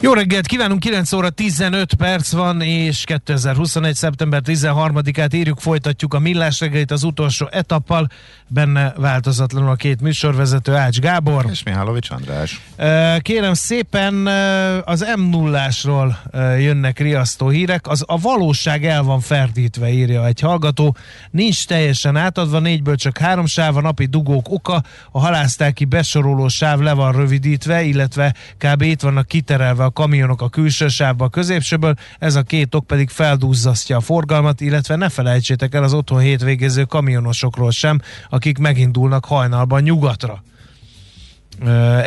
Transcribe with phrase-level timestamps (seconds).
[0.00, 3.94] Jó reggelt kívánunk, 9 óra 15 perc van, és 2021.
[3.94, 8.08] szeptember 13-át írjuk, folytatjuk a millás reggelit az utolsó etappal,
[8.48, 11.46] benne változatlanul a két műsorvezető Ács Gábor.
[11.50, 12.60] És Mihálovics András.
[13.18, 14.26] Kérem szépen,
[14.84, 16.18] az m 0
[16.58, 20.96] jönnek riasztó hírek, az a valóság el van ferdítve, írja egy hallgató,
[21.30, 26.80] nincs teljesen átadva, négyből csak három sáv, a napi dugók oka, a halásztáki besoroló sáv
[26.80, 28.82] le van rövidítve, illetve kb.
[28.82, 33.08] itt vannak kiterelve a kamionok a külső sávba a középsőből, ez a két ok pedig
[33.08, 39.82] feldúzzasztja a forgalmat, illetve ne felejtsétek el az otthon hétvégező kamionosokról sem, akik megindulnak hajnalban
[39.82, 40.42] nyugatra.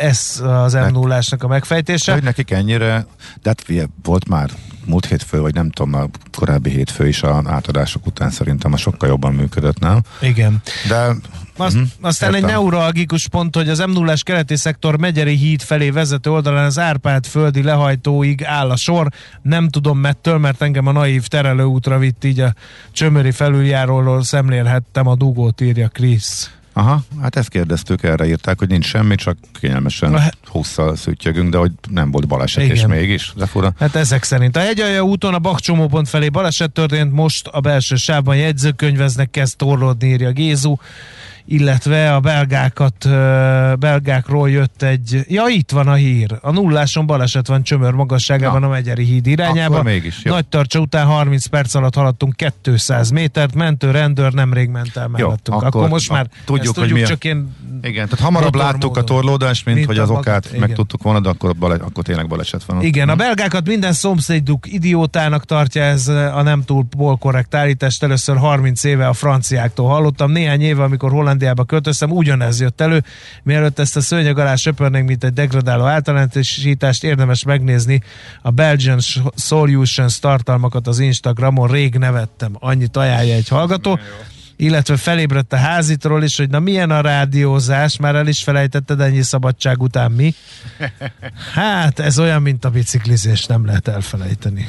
[0.00, 2.12] Ez az m 0 a megfejtése.
[2.12, 3.06] Hogy nekik ennyire,
[3.42, 4.50] de hát volt már
[4.84, 6.06] múlt hétfő, vagy nem tudom, a
[6.40, 10.02] korábbi hétfő is a átadások után szerintem a sokkal jobban működött, nem?
[10.20, 10.62] Igen.
[10.88, 11.14] De
[11.56, 12.48] azt, uh-huh, aztán értem.
[12.48, 16.78] egy neuralgikus pont, hogy az m 0 keleti szektor Megyeri híd felé vezető oldalán az
[16.78, 19.08] Árpád földi lehajtóig áll a sor.
[19.42, 22.54] Nem tudom mettől, mert engem a naív terelőútra vitt, így a
[22.92, 26.50] csömöri felüljáróról szemlélhettem a dugót, írja Krisz.
[26.80, 31.56] Aha, hát ezt kérdeztük, erre írták, hogy nincs semmi, csak kényelmesen hát, húszszal szüttyögünk, de
[31.56, 32.76] hogy nem volt baleset, igen.
[32.76, 33.72] és mégis, de fura.
[33.78, 34.56] Hát ezek szerint.
[34.56, 40.08] A hegyalja úton a Bakcsomópont felé baleset történt, most a belső sávban jegyzőkönyveznek, kezd torlódni,
[40.08, 40.76] írja Gézu
[41.50, 43.08] illetve a belgákat,
[43.78, 48.66] belgákról jött egy, ja itt van a hír, a nulláson baleset van csömör magasságában ja.
[48.66, 49.74] a Megyeri híd irányába.
[49.74, 50.32] Akkor mégis, jó.
[50.32, 55.56] Nagy tartsa után 30 perc alatt haladtunk 200 métert, mentő, rendőr nemrég ment el mellettünk.
[55.56, 59.64] Akkor, akkor most már tudjuk, tudjuk hogy csak én igen, tehát hamarabb láttuk a torlódást,
[59.64, 62.82] mint, mint hogy az okát meg tudtuk volna, de akkor, bale, akkor tényleg baleset van.
[62.82, 66.86] Igen, a belgákat minden szomszéduk idiótának tartja ez a nem túl
[67.18, 68.02] korrekt állítást.
[68.02, 73.04] Először 30 éve a franciáktól hallottam, néhány éve, amikor Holland Hollandiába költöztem, ugyanez jött elő.
[73.42, 78.02] Mielőtt ezt a szőnyeg alá söpörnénk, mint egy degradáló általánosítást, érdemes megnézni
[78.42, 78.98] a Belgian
[79.36, 81.68] Solutions tartalmakat az Instagramon.
[81.68, 83.98] Rég nevettem, annyit ajánlja egy hallgató
[84.56, 89.22] illetve felébredt a házitról is, hogy na milyen a rádiózás, már el is felejtetted ennyi
[89.22, 90.34] szabadság után mi.
[91.54, 94.68] Hát ez olyan, mint a biciklizés, nem lehet elfelejteni.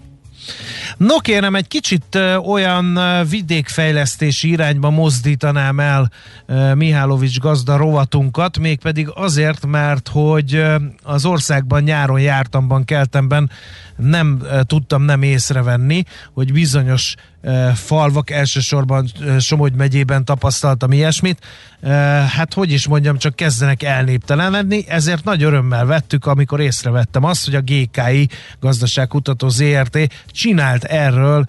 [0.97, 6.11] No kérem, egy kicsit olyan vidékfejlesztési irányba mozdítanám el
[6.75, 10.63] Mihálovics gazda rovatunkat, mégpedig azért, mert hogy
[11.03, 13.49] az országban nyáron jártamban, keltemben
[13.95, 16.03] nem tudtam nem észrevenni,
[16.33, 17.15] hogy bizonyos
[17.73, 21.39] falvak, elsősorban Somogy megyében tapasztaltam ilyesmit,
[22.35, 27.55] hát hogy is mondjam, csak kezdenek elnéptelenedni, ezért nagy örömmel vettük, amikor észrevettem azt, hogy
[27.55, 29.97] a GKI Gazdaságkutató ZRT
[30.27, 31.45] csinált erről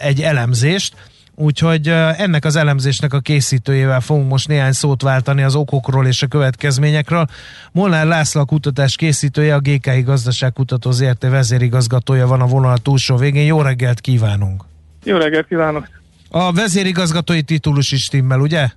[0.00, 0.94] egy elemzést,
[1.40, 6.26] Úgyhogy ennek az elemzésnek a készítőjével fogunk most néhány szót váltani az okokról és a
[6.26, 7.26] következményekről.
[7.72, 13.46] Molnár László a kutatás készítője, a GKI Gazdaságkutató ZRT vezérigazgatója van a vonal túlsó végén.
[13.46, 14.64] Jó reggelt kívánunk!
[15.04, 15.88] Jó reggelt kívánok!
[16.30, 18.68] A vezérigazgatói titulus is timmel, ugye?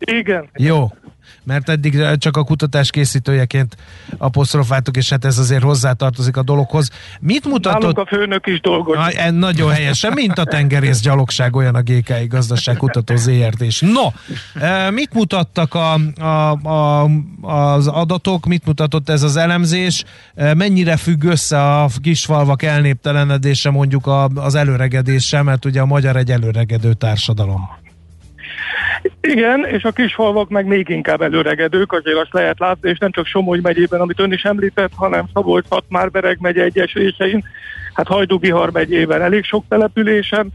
[0.00, 0.48] Igen.
[0.54, 0.88] Jó
[1.42, 3.76] mert eddig csak a kutatás készítőjeként
[4.18, 6.90] apostrofáltuk, és hát ez azért hozzátartozik a dologhoz.
[7.20, 7.80] Mit mutatott?
[7.80, 9.18] Nálunk a főnök is dolgozik.
[9.18, 13.80] Na, nagyon helyesen, mint a tengerész gyalogság, olyan a GKI gazdaságkutató ZRT is.
[13.80, 14.08] No,
[14.62, 17.08] e, mit mutattak a, a, a,
[17.40, 20.04] az adatok, mit mutatott ez az elemzés,
[20.34, 26.92] mennyire függ össze a kisfalvak elnéptelenedése mondjuk az előregedéssel, mert ugye a magyar egy előregedő
[26.92, 27.79] társadalom.
[29.20, 33.26] Igen, és a kisfalvak meg még inkább előregedők, azért azt lehet látni, és nem csak
[33.26, 35.66] Somogy megyében, amit ön is említett, hanem szabolcs
[36.12, 37.44] Bereg megye egyes részein,
[37.94, 40.52] hát Hajdú-Bihar megyében elég sok településen,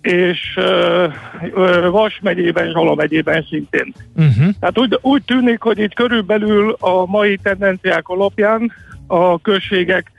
[0.00, 3.92] és uh, Vas megyében, Zsala megyében szintén.
[4.16, 4.48] Uh-huh.
[4.60, 8.72] Tehát úgy, úgy tűnik, hogy itt körülbelül a mai tendenciák alapján
[9.06, 10.12] a községek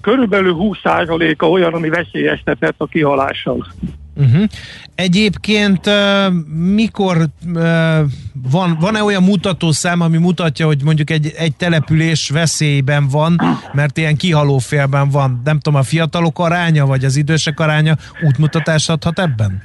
[0.00, 3.66] körülbelül 20%-a olyan, ami veszélyeztetett a kihalással.
[4.16, 4.44] Uh-huh.
[4.94, 5.90] Egyébként
[6.74, 7.16] mikor
[8.50, 13.40] van, van-e olyan mutatószám, ami mutatja, hogy mondjuk egy, egy település veszélyben van,
[13.72, 15.40] mert ilyen kihalófélben van?
[15.44, 19.62] Nem tudom, a fiatalok aránya, vagy az idősek aránya útmutatást adhat ebben?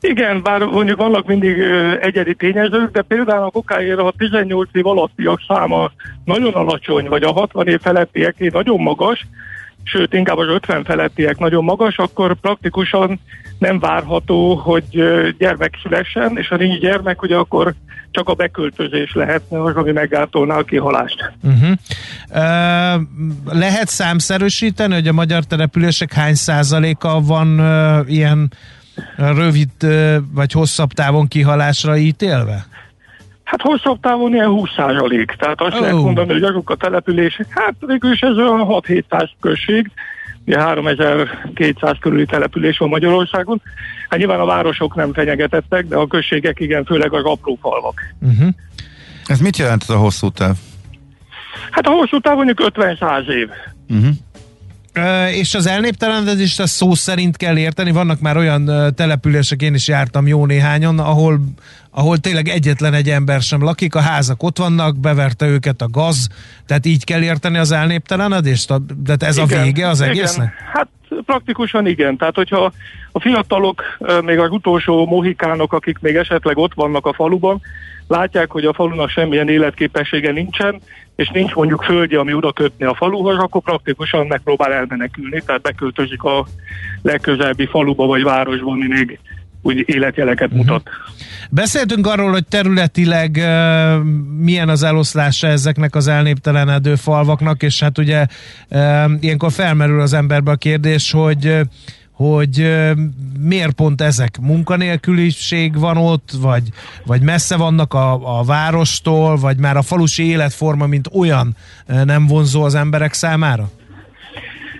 [0.00, 1.58] Igen, bár mondjuk vannak mindig
[2.00, 5.90] egyedi tényezők, de például a kokáért a 18 év alattiak száma
[6.24, 9.26] nagyon alacsony, vagy a 60 év felettiek nagyon magas,
[9.86, 13.20] sőt inkább az 50 felettiek nagyon magas, akkor praktikusan
[13.58, 14.84] nem várható, hogy
[15.38, 17.74] gyermek szülessen, és ha nincs gyermek, ugye akkor
[18.10, 21.32] csak a beköltözés lehetne az, ami meggátolná a kihalást.
[21.42, 21.70] Uh-huh.
[22.30, 23.02] Uh,
[23.44, 28.52] lehet számszerűsíteni, hogy a magyar települések hány százaléka van uh, ilyen
[29.16, 29.70] rövid
[30.32, 32.66] vagy hosszabb távon kihalásra ítélve?
[33.46, 35.34] Hát hosszabb távon ilyen 20 százalék.
[35.38, 35.80] Tehát azt oh.
[35.80, 39.90] lehet mondani, hogy azok a települések, hát végül is ez olyan 6-700 község,
[40.46, 43.62] ugye 3200 körüli település van Magyarországon.
[44.08, 48.14] Hát nyilván a városok nem fenyegetettek, de a községek igen, főleg az apró falvak.
[48.20, 48.48] Uh-huh.
[49.24, 50.56] Ez mit jelent ez a hosszú táv?
[51.70, 53.48] Hát a hosszú táv mondjuk 50-100 év.
[53.88, 54.14] Uh-huh
[55.30, 57.90] és az elnéptelenedést ezt szó szerint kell érteni.
[57.90, 61.40] Vannak már olyan települések, én is jártam jó néhányon, ahol,
[61.90, 66.28] ahol tényleg egyetlen egy ember sem lakik, a házak ott vannak, beverte őket a gaz,
[66.66, 68.72] tehát így kell érteni az elnéptelenedést?
[69.02, 70.46] De ez igen, a vége az egésznek?
[70.46, 70.70] Igen.
[70.72, 70.88] Hát
[71.24, 72.16] praktikusan igen.
[72.16, 72.72] Tehát, hogyha
[73.12, 73.82] a fiatalok,
[74.24, 77.60] még az utolsó mohikánok, akik még esetleg ott vannak a faluban,
[78.08, 80.80] látják, hogy a falunak semmilyen életképessége nincsen,
[81.16, 86.22] és nincs mondjuk földje, ami oda kötni a faluhoz, akkor praktikusan megpróbál elmenekülni, tehát beköltözik
[86.22, 86.46] a
[87.02, 89.18] legközelebbi faluba vagy városba, ami még
[89.62, 90.66] úgy életjeleket uh-huh.
[90.66, 90.88] mutat.
[91.50, 94.02] Beszéltünk arról, hogy területileg uh,
[94.38, 98.26] milyen az eloszlása ezeknek az elnéptelenedő falvaknak, és hát ugye
[98.70, 101.60] uh, ilyenkor felmerül az emberbe a kérdés, hogy uh,
[102.16, 102.76] hogy
[103.40, 104.38] miért pont ezek?
[104.40, 106.62] Munkanélküliség van ott, vagy,
[107.06, 111.56] vagy messze vannak a, a várostól, vagy már a falusi életforma, mint olyan
[112.04, 113.68] nem vonzó az emberek számára?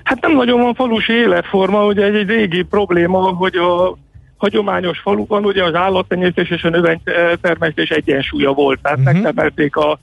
[0.03, 3.97] Hát nem nagyon van falusi életforma, ugye egy, egy régi probléma, hogy a
[4.37, 9.13] hagyományos faluban ugye az állattenyésztés és a növénytermesztés egyensúlya volt, tehát uh-huh.
[9.13, 9.99] megtemelték a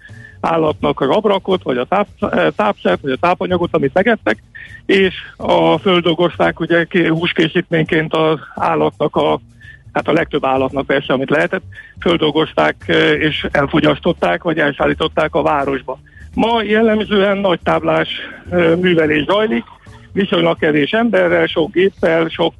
[0.45, 2.07] állatnak a rabrakot, vagy a táp,
[2.55, 4.43] tápszert, vagy a tápanyagot, amit megettek,
[4.85, 9.39] és a földolgozták ugye húskészítményként az állatnak a
[9.93, 11.63] hát a legtöbb állatnak persze, amit lehetett,
[11.99, 12.75] földolgozták
[13.19, 15.99] és elfogyasztották, vagy elszállították a városba.
[16.33, 18.09] Ma jellemzően nagy táblás
[18.79, 19.63] művelés zajlik,
[20.13, 22.53] viszonylag kevés emberrel, sok géppel, sok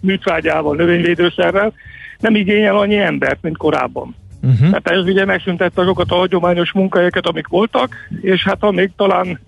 [0.00, 1.72] műtvágyával, növényvédőszerrel,
[2.18, 4.14] nem igényel annyi embert, mint korábban.
[4.42, 4.58] Uh-huh.
[4.58, 9.40] Tehát ez ugye megszüntette azokat a hagyományos munkahelyeket, amik voltak, és hát amíg talán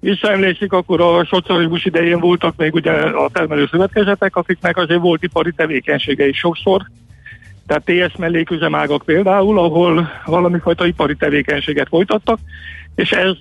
[0.00, 5.52] visszaemlékszik, akkor a szocializmus idején voltak még ugye a termelő szövetkezetek, akiknek azért volt ipari
[5.52, 6.82] tevékenysége is sokszor.
[7.66, 12.38] Tehát TS melléküzemágak például, ahol valami fajta ipari tevékenységet folytattak,
[12.94, 13.36] és ez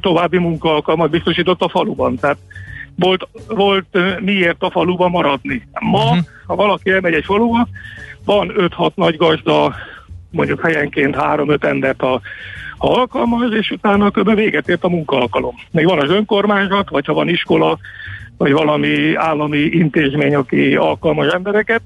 [0.00, 2.16] további munkaalkalmat biztosított a faluban.
[2.16, 2.38] Tehát
[2.96, 5.68] volt, volt miért a faluba maradni.
[5.80, 6.18] Ma, uh-huh.
[6.46, 7.68] ha valaki elmegy egy faluba,
[8.24, 9.74] van 5-6 nagy gazda,
[10.30, 12.20] mondjuk helyenként 3-5 embert a
[12.78, 14.34] ha alkalmaz, és utána kb.
[14.34, 15.54] véget ért a munkaalkalom.
[15.70, 17.78] Még van az önkormányzat, vagy ha van iskola,
[18.36, 21.82] vagy valami állami intézmény, aki alkalmaz embereket,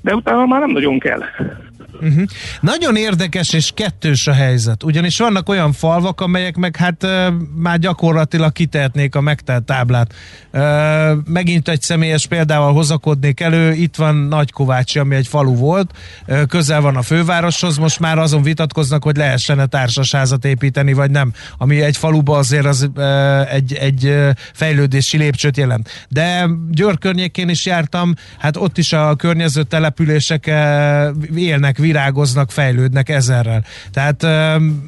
[0.00, 1.20] de utána már nem nagyon kell.
[2.00, 2.22] Uh-huh.
[2.60, 7.26] Nagyon érdekes és kettős a helyzet, ugyanis vannak olyan falvak, amelyek meg hát uh,
[7.56, 10.14] már gyakorlatilag kitehetnék a megtelt táblát.
[10.52, 10.60] Uh,
[11.26, 15.90] megint egy személyes példával hozakodnék elő, itt van Nagykovácsi, ami egy falu volt,
[16.26, 21.32] uh, közel van a fővároshoz, most már azon vitatkoznak, hogy lehessen-e társasházat építeni, vagy nem,
[21.58, 24.14] ami egy faluba azért az uh, egy, egy
[24.52, 26.06] fejlődési lépcsőt jelent.
[26.08, 33.08] De Győr környékén is jártam, hát ott is a környező települések uh, élnek virágoznak, fejlődnek
[33.08, 33.64] ezerrel.
[33.92, 34.26] Tehát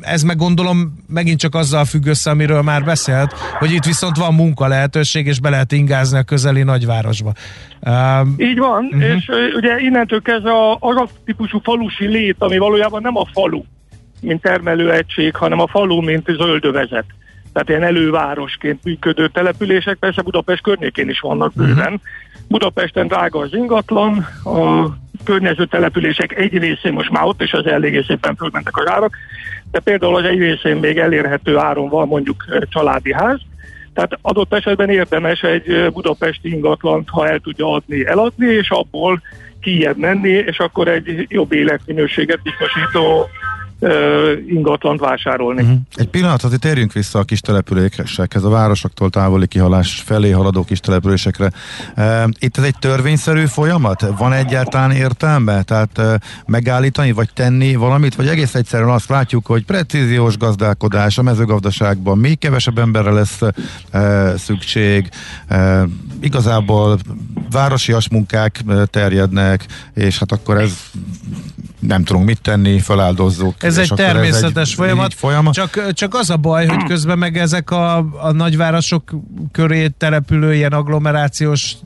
[0.00, 4.34] ez meg gondolom megint csak azzal függ össze, amiről már beszélt, hogy itt viszont van
[4.34, 7.32] munka lehetőség, és be lehet ingázni a közeli nagyvárosba.
[8.36, 9.14] Így van, uh-huh.
[9.16, 13.62] és ugye innentől kezdve a, az a típusú falusi lét, ami valójában nem a falu,
[14.20, 17.04] mint termelőegység, hanem a falu, mint zöldövezet.
[17.52, 21.92] Tehát ilyen elővárosként működő települések, persze Budapest környékén is vannak bőven.
[21.92, 22.00] Uh-huh.
[22.48, 24.86] Budapesten drága az ingatlan, a
[25.24, 29.16] környező települések egy részén most már ott, és az eléggé szépen fölmentek az árak,
[29.70, 33.40] de például az egy részén még elérhető áron van mondjuk családi ház,
[33.94, 39.22] tehát adott esetben érdemes egy budapesti ingatlant, ha el tudja adni, eladni, és abból
[39.60, 43.28] kijebb menni, és akkor egy jobb életminőséget biztosító
[44.48, 45.62] ingatlant vásárolni.
[45.62, 45.78] Uh-huh.
[45.94, 50.80] Egy pillanat, azért térjünk vissza a kis településekhez, a városoktól távoli kihalás felé haladó kis
[50.80, 51.50] településekre.
[52.38, 54.06] Itt ez egy törvényszerű folyamat?
[54.18, 55.62] Van egyáltalán értelme?
[55.62, 62.18] Tehát megállítani, vagy tenni valamit, vagy egész egyszerűen azt látjuk, hogy precíziós gazdálkodás a mezőgazdaságban
[62.18, 63.40] még kevesebb emberre lesz
[64.36, 65.08] szükség,
[66.20, 66.98] igazából
[67.50, 70.72] városias munkák terjednek, és hát akkor ez
[71.80, 73.62] nem tudunk mit tenni, feláldozzuk.
[73.62, 75.54] Ez egy természetes ez egy folyamat, folyamat.
[75.54, 79.10] Csak, csak az a baj, hogy közben meg ezek a, a nagyvárosok
[79.52, 81.76] köré települő ilyen agglomerációs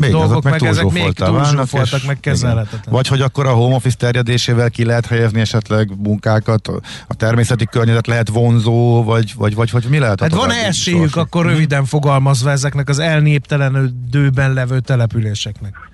[0.00, 2.94] még dolgok, meg, meg ezek még túlzsúfoltak, meg kezelhetetlen.
[2.94, 6.68] Vagy hogy akkor a home office terjedésével ki lehet helyezni esetleg munkákat,
[7.06, 10.20] a természeti környezet lehet vonzó, vagy, vagy, vagy, vagy mi lehet?
[10.20, 15.89] Hát van esélyük akkor röviden fogalmazva ezeknek az elnéptelenedőben levő településeknek?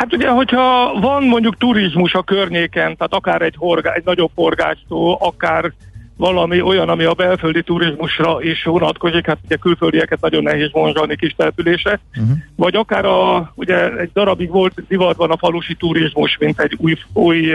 [0.00, 5.18] Hát ugye, hogyha van mondjuk turizmus a környéken, tehát akár egy, horgá, egy nagyobb forgástó,
[5.20, 5.72] akár
[6.16, 11.34] valami olyan, ami a belföldi turizmusra is vonatkozik, hát ugye külföldieket nagyon nehéz vonzsalni kis
[11.36, 12.36] települése, uh-huh.
[12.56, 17.52] vagy akár a, ugye egy darabig volt divatban a falusi turizmus, mint egy új, új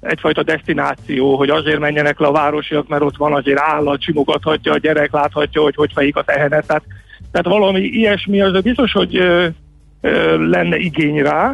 [0.00, 4.78] egyfajta destináció, hogy azért menjenek le a városiak, mert ott van azért állat, simogathatja a
[4.78, 6.84] gyerek, láthatja, hogy hogy fejik a tehenet, tehát,
[7.32, 9.22] tehát valami ilyesmi, az biztos, hogy
[10.38, 11.52] lenne igény rá,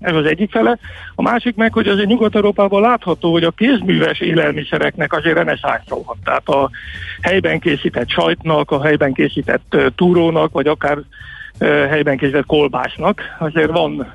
[0.00, 0.78] ez az egyik fele.
[1.14, 6.16] A másik meg, hogy azért Nyugat-Európában látható, hogy a kézműves élelmiszereknek azért reneszánsa van.
[6.24, 6.70] Tehát a
[7.20, 10.98] helyben készített sajtnak, a helyben készített túrónak, vagy akár
[11.88, 14.12] helyben készített kolbásznak azért van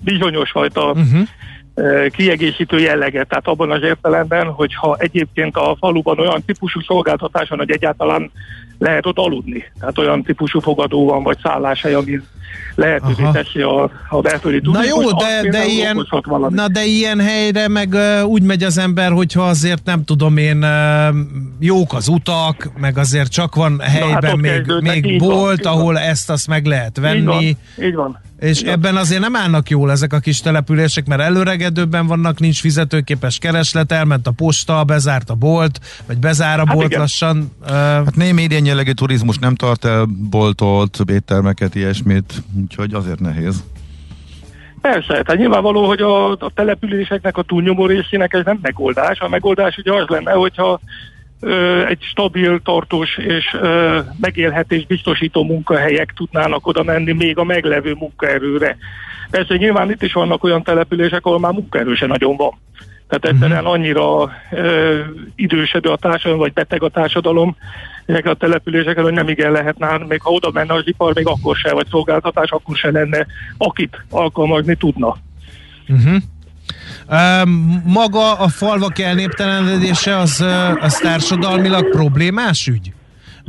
[0.00, 1.28] bizonyos fajta uh-huh
[2.10, 7.70] kiegészítő jelleget, tehát abban az értelemben, hogyha egyébként a faluban olyan típusú szolgáltatás van, hogy
[7.70, 8.30] egyáltalán
[8.78, 9.64] lehet ott aludni.
[9.80, 12.20] Tehát olyan típusú fogadó van, vagy szálláshely, ami
[12.74, 13.32] lehetővé Aha.
[13.32, 14.88] teszi a, a belföldi turizmus.
[14.88, 16.06] Na jó, de, de, ilyen,
[16.48, 20.62] na de ilyen helyre meg uh, úgy megy az ember, hogyha azért nem tudom én,
[20.62, 21.16] uh,
[21.58, 26.02] jók az utak, meg azért csak van helyben hát még, még bolt, van, ahol van.
[26.02, 27.44] ezt azt meg lehet venni.
[27.44, 28.18] Így van, így van.
[28.40, 28.72] És Igen.
[28.72, 33.92] ebben azért nem állnak jól ezek a kis települések, mert előregedőben vannak, nincs fizetőképes kereslet,
[33.92, 37.00] elment a posta, bezárt a bolt, vagy bezár a hát bolt igen.
[37.00, 37.52] lassan.
[37.62, 37.70] Uh...
[37.70, 43.64] Hát némi idén jellegű turizmus nem tart el boltot, éttermeket, ilyesmit, úgyhogy azért nehéz.
[44.80, 49.20] Persze, tehát nyilvánvaló, hogy a, a településeknek a túlnyomó részének ez nem megoldás.
[49.20, 50.80] A megoldás ugye az lenne, hogyha
[51.88, 53.56] egy stabil, tartós és
[54.20, 58.76] megélhetés biztosító munkahelyek tudnának oda menni még a meglevő munkaerőre.
[59.30, 62.52] Persze nyilván itt is vannak olyan települések, ahol már munkaerő se nagyon van.
[63.08, 63.32] Tehát mhm.
[63.32, 65.00] egyszerűen annyira ö,
[65.34, 67.56] idősedő a társadalom, vagy beteg a társadalom
[68.06, 71.56] ezekre a településeken, hogy nem igen lehetne, még ha oda menne az ipar, még akkor
[71.56, 75.16] se, vagy szolgáltatás, akkor se lenne, akit alkalmazni tudna.
[75.88, 76.22] Uh-huh.
[77.84, 80.44] Maga a falvak elnéptelenedése az,
[80.80, 82.92] az társadalmilag problémás ügy?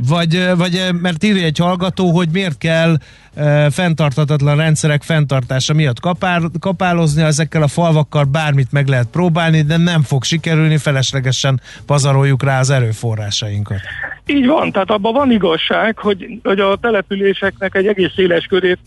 [0.06, 2.96] Vagy, vagy mert írja egy hallgató, hogy miért kell
[3.34, 9.76] e, fenntartatatlan rendszerek fenntartása miatt kapár, kapálozni, ezekkel a falvakkal bármit meg lehet próbálni, de
[9.76, 13.80] nem fog sikerülni, feleslegesen pazaroljuk rá az erőforrásainkat.
[14.26, 18.78] Így van, tehát abban van igazság, hogy, hogy a településeknek egy egész széles körét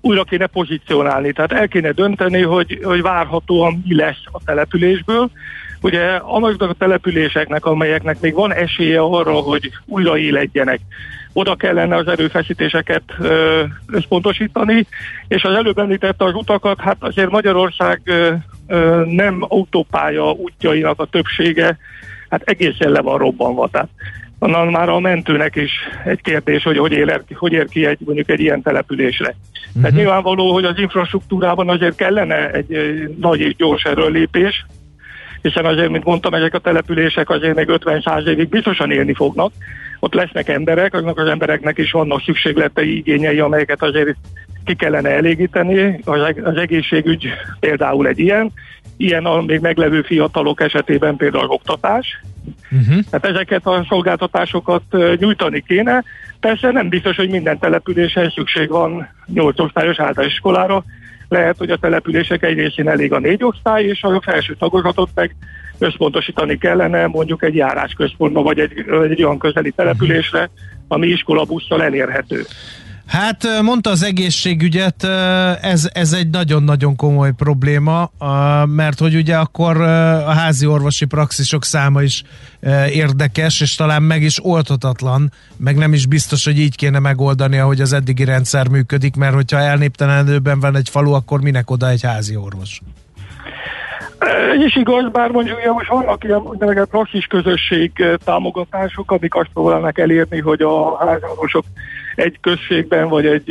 [0.00, 5.30] újra kéne pozícionálni, tehát el kéne dönteni, hogy, hogy várhatóan mi lesz a településből.
[5.82, 10.80] Ugye annak a településeknek, amelyeknek még van esélye arra, hogy újra éledjenek,
[11.32, 13.02] oda kellene az erőfeszítéseket
[13.86, 14.86] összpontosítani,
[15.28, 18.32] és az előbb említette az utakat, hát azért Magyarország ö,
[18.66, 21.78] ö, nem autópálya útjainak a többsége,
[22.28, 23.68] hát egészen le van robbanva.
[23.68, 23.88] Tehát
[24.38, 25.70] onnan már a mentőnek is
[26.04, 29.34] egy kérdés, hogy hogy, ér, hogy ér ki egy, mondjuk egy ilyen településre.
[29.68, 29.82] Uh-huh.
[29.82, 32.78] Tehát nyilvánvaló, hogy az infrastruktúrában azért kellene egy
[33.20, 34.64] nagy és gyors erőlépés,
[35.42, 39.52] hiszen azért, mint mondtam, ezek a települések azért még 50-100 évig biztosan élni fognak.
[40.00, 44.16] Ott lesznek emberek, aznak az embereknek is vannak szükségletei, igényei, amelyeket azért
[44.64, 46.00] ki kellene elégíteni.
[46.42, 47.28] Az egészségügy
[47.60, 48.52] például egy ilyen,
[48.96, 52.20] ilyen a még meglevő fiatalok esetében például az oktatás.
[52.70, 53.04] Uh-huh.
[53.10, 54.82] Tehát ezeket a szolgáltatásokat
[55.16, 56.04] nyújtani kéne.
[56.40, 60.84] Persze nem biztos, hogy minden településen szükség van 8 osztályos általános iskolára.
[61.30, 65.36] Lehet, hogy a települések egy részén elég a négy osztály, és a felső tagozatot meg
[65.78, 68.72] összpontosítani kellene mondjuk egy járásközpontba, vagy egy,
[69.10, 70.50] egy olyan közeli településre,
[70.88, 72.42] ami iskolabusszal elérhető.
[73.10, 75.04] Hát mondta az egészségügyet,
[75.60, 78.10] ez, ez egy nagyon-nagyon komoly probléma,
[78.66, 82.22] mert hogy ugye akkor a házi orvosi praxisok száma is
[82.92, 87.80] érdekes, és talán meg is oldhatatlan, meg nem is biztos, hogy így kéne megoldani, ahogy
[87.80, 92.36] az eddigi rendszer működik, mert hogyha elnéptelenedőben van egy falu, akkor minek oda egy házi
[92.36, 92.80] orvos?
[94.54, 97.92] Ez is igaz, bár mondjuk ugye most vannak ilyen úgynevezett praxis közösség
[98.24, 101.64] támogatások, amik azt próbálnak elérni, hogy a házalosok
[102.20, 103.50] egy községben, vagy egy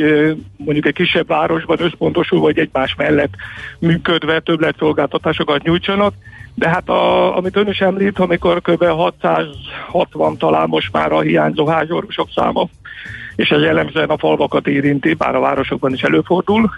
[0.56, 3.32] mondjuk egy kisebb városban összpontosul, vagy egymás mellett
[3.78, 6.14] működve többletszolgáltatásokat nyújtsanak.
[6.54, 8.84] De hát a, amit ön is említ, amikor kb.
[8.84, 12.68] 660 talán most már a hiányzó házorvosok száma,
[13.36, 16.70] és ez jellemzően a falvakat érinti, bár a városokban is előfordul,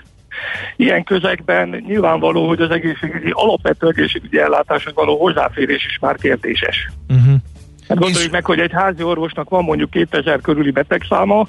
[0.76, 6.88] Ilyen közegben nyilvánvaló, hogy az egészségügyi, alapvető egészségügyi ellátáshoz való hozzáférés is már kérdéses.
[7.08, 7.34] Uh-huh.
[7.88, 8.30] Hát gondoljuk és...
[8.30, 11.48] meg, hogy egy házi orvosnak van mondjuk 2000 körüli betegszáma,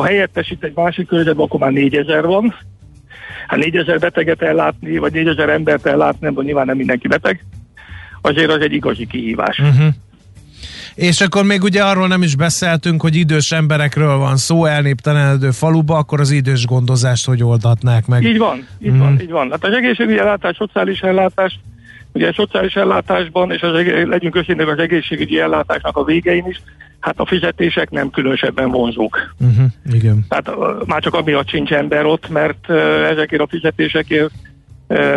[0.00, 2.54] ha helyettesít egy másik körzetben, akkor már 4000 van.
[3.46, 7.44] Hát 4000 beteget ellátni, vagy 4000 embert ellátni, nem, nyilván nem mindenki beteg,
[8.20, 9.58] azért az egy igazi kihívás.
[9.58, 9.86] Uh-huh.
[10.94, 15.96] És akkor még ugye arról nem is beszéltünk, hogy idős emberekről van szó, elnéptelenedő faluba,
[15.96, 18.22] akkor az idős gondozást hogy oldhatnák meg?
[18.22, 18.98] Így van, így mm.
[18.98, 19.50] van, így van.
[19.50, 21.58] Hát az egészségügyi ellátás, szociális ellátás,
[22.16, 23.72] ugye a szociális ellátásban, és az,
[24.04, 26.62] legyünk őszintén az egészségügyi ellátásnak a végein is,
[27.00, 29.34] hát a fizetések nem különösebben vonzók.
[29.38, 30.24] Uh-huh, igen.
[30.28, 30.50] Tehát
[30.86, 32.70] már csak amiatt sincs ember ott, mert
[33.10, 34.32] ezekért a fizetésekért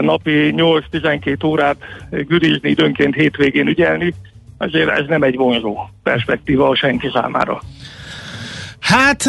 [0.01, 1.77] napi 8-12 órát
[2.09, 4.13] gürizni, időnként hétvégén ügyelni,
[4.57, 7.61] azért ez nem egy vonzó perspektíva senki számára.
[8.79, 9.23] Hát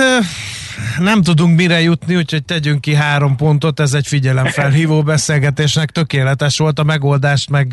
[0.99, 6.79] nem tudunk mire jutni, úgyhogy tegyünk ki három pontot, ez egy figyelemfelhívó beszélgetésnek tökéletes volt
[6.79, 7.73] a megoldást, meg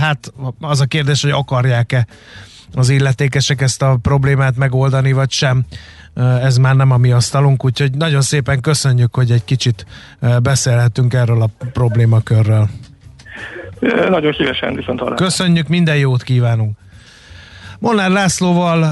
[0.00, 2.06] hát az a kérdés, hogy akarják-e
[2.74, 5.64] az illetékesek ezt a problémát megoldani, vagy sem.
[6.42, 9.86] Ez már nem a mi asztalunk, úgyhogy nagyon szépen köszönjük, hogy egy kicsit
[10.42, 12.68] beszélhetünk erről a problémakörről.
[14.08, 15.18] Nagyon szívesen, viszont hallás.
[15.18, 16.76] Köszönjük, minden jót kívánunk!
[17.78, 18.82] Molnár Lászlóval,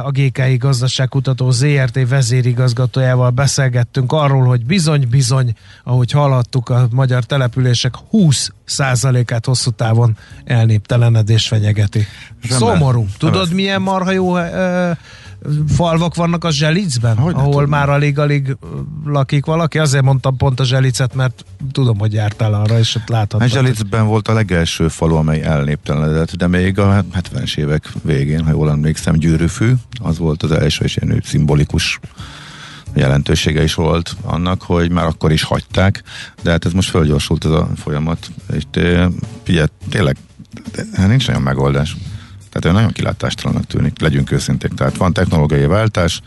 [0.00, 9.46] a GKI Gazdaságkutató ZRT vezérigazgatójával beszélgettünk arról, hogy bizony-bizony, ahogy hallhattuk, a magyar települések 20%-át
[9.46, 12.06] hosszú távon elnéptelenedés fenyegeti.
[12.48, 13.06] Szomorú.
[13.18, 14.36] Tudod, milyen marha jó
[15.68, 17.68] falvak vannak a Zselicben, hogy ahol tudom.
[17.68, 18.56] már alig-alig
[19.04, 19.78] lakik valaki.
[19.78, 23.46] Azért mondtam pont a Zselicet, mert tudom, hogy jártál arra, és ott láthatod.
[23.46, 28.50] A Zselicben volt a legelső falu, amely elnéptelenedett, de még a 70-es évek végén, ha
[28.50, 32.00] jól emlékszem, Gyűrűfű, az volt az első, és ilyen szimbolikus
[32.94, 36.02] jelentősége is volt annak, hogy már akkor is hagyták,
[36.42, 38.62] de hát ez most fölgyorsult ez a folyamat, és
[39.42, 40.16] figyelj, tényleg
[40.92, 41.96] hát nincs olyan megoldás.
[42.54, 44.72] Tehát ő nagyon kilátástalannak tűnik, legyünk őszinték.
[44.72, 46.20] Tehát van technológiai váltás.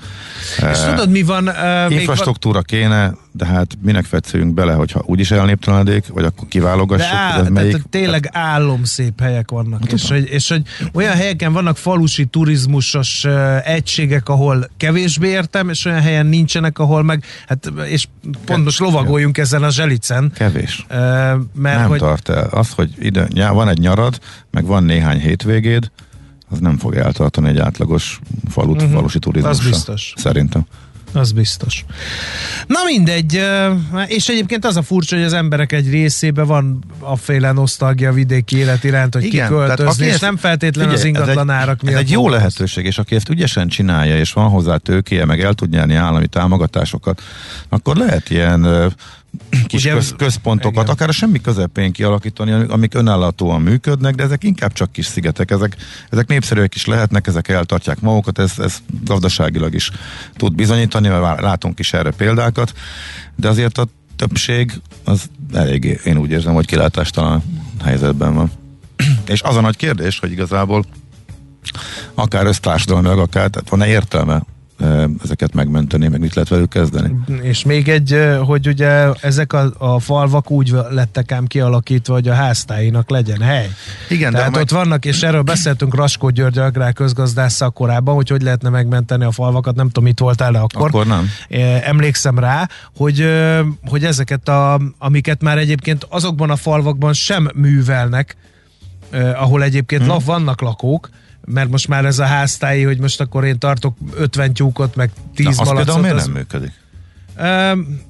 [0.57, 1.47] És eh, tudod, mi van?
[1.47, 2.63] Uh, infrastruktúra van...
[2.63, 7.09] kéne, de hát minek fetszeljünk bele, hogyha úgyis elnéptelenedik, vagy akkor kiválogassuk.
[7.09, 7.81] De áll, ez melyik...
[7.89, 8.31] tényleg
[8.83, 9.79] szép helyek vannak.
[9.79, 10.61] Hát, és, hogy, és hogy
[10.93, 17.03] olyan helyeken vannak falusi turizmusos uh, egységek, ahol kevésbé értem, és olyan helyen nincsenek, ahol
[17.03, 18.07] meg, hát, és
[18.45, 20.31] pont most lovagoljunk ezen a zselicen.
[20.35, 20.85] Kevés.
[20.89, 20.97] Uh,
[21.53, 21.99] mert Nem hogy...
[21.99, 22.47] tart el.
[22.51, 24.19] Az, hogy ide, van egy nyarad,
[24.51, 25.91] meg van néhány hétvégéd,
[26.49, 28.91] az nem fog eltartani egy átlagos falut, uh-huh.
[28.91, 29.63] falusi turizmusra.
[29.65, 30.13] Az biztos.
[30.15, 30.65] Szerintem.
[31.13, 31.85] Az biztos.
[32.67, 33.41] Na mindegy,
[34.07, 38.57] és egyébként az a furcsa, hogy az emberek egy részében van a féle nosztalgia vidéki
[38.57, 41.95] élet iránt, hogy Igen, kiköltözni, és ezt, nem feltétlenül az ingatlan árak miatt.
[41.95, 45.53] Ez egy jó lehetőség, és aki ezt ügyesen csinálja, és van hozzá tőkéje, meg el
[45.53, 47.21] tud nyerni állami támogatásokat,
[47.69, 48.93] akkor lehet ilyen
[49.67, 50.93] kis Ugye, köz, központokat, igen.
[50.93, 55.75] akár a semmi közepén kialakítani, amik önállatóan működnek, de ezek inkább csak kis szigetek, ezek,
[56.09, 59.91] ezek népszerűek is lehetnek, ezek eltartják magukat, ez, ez gazdaságilag is
[60.35, 62.73] tud bizonyítani, mert látunk is erre példákat,
[63.35, 64.71] de azért a többség
[65.03, 67.43] az eléggé, én úgy érzem, hogy kilátástalan
[67.83, 68.51] helyzetben van.
[69.27, 70.85] És az a nagy kérdés, hogy igazából
[72.13, 74.41] akár össztársadalmilag, akár, tehát van-e értelme
[75.23, 77.15] ezeket megmenteni, meg mit lehet velük kezdeni.
[77.41, 82.33] És még egy, hogy ugye ezek a, a falvak úgy lettek ám kialakítva, hogy a
[82.33, 83.69] háztáinak legyen hely.
[84.09, 84.85] Igen, Tehát de ott majd...
[84.85, 89.75] vannak, és erről beszéltünk Raskó György agrár közgazdásszal korábban, hogy hogy lehetne megmenteni a falvakat,
[89.75, 90.87] nem tudom, mit voltál le akkor.
[90.87, 91.29] Akkor nem.
[91.83, 93.29] Emlékszem rá, hogy,
[93.87, 98.35] hogy ezeket, a, amiket már egyébként azokban a falvakban sem művelnek,
[99.35, 100.17] ahol egyébként hmm.
[100.25, 101.09] vannak lakók,
[101.51, 105.45] mert most már ez a háztáji, hogy most akkor én tartok 50 tyúkot, meg 10
[105.45, 105.75] Na, malacot.
[105.75, 106.25] például miért az...
[106.25, 106.71] nem működik?
[107.39, 108.05] Um,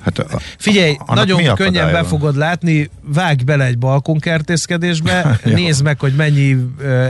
[0.00, 6.00] Hát a, Figyelj, a, nagyon könnyen be fogod látni, vágj bele egy balkonkertészkedésbe, nézd meg,
[6.00, 6.66] hogy mennyi uh,